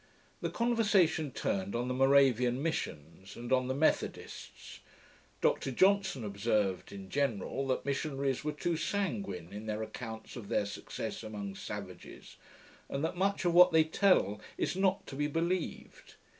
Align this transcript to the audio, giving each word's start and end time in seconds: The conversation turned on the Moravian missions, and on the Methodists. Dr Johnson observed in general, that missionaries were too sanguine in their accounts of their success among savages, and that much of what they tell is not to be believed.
The 0.41 0.49
conversation 0.49 1.29
turned 1.29 1.75
on 1.75 1.87
the 1.87 1.93
Moravian 1.93 2.59
missions, 2.63 3.35
and 3.35 3.53
on 3.53 3.67
the 3.67 3.75
Methodists. 3.75 4.79
Dr 5.41 5.69
Johnson 5.69 6.23
observed 6.23 6.91
in 6.91 7.07
general, 7.11 7.67
that 7.67 7.85
missionaries 7.85 8.43
were 8.43 8.51
too 8.51 8.77
sanguine 8.77 9.53
in 9.53 9.67
their 9.67 9.83
accounts 9.83 10.35
of 10.35 10.49
their 10.49 10.65
success 10.65 11.21
among 11.21 11.53
savages, 11.53 12.37
and 12.89 13.03
that 13.05 13.15
much 13.15 13.45
of 13.45 13.53
what 13.53 13.71
they 13.73 13.83
tell 13.83 14.41
is 14.57 14.75
not 14.75 15.05
to 15.05 15.15
be 15.15 15.27
believed. 15.27 16.15